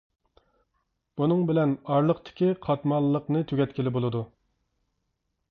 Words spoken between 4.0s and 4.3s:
بولىدۇ.